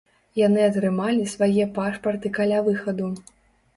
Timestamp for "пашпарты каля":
1.77-2.67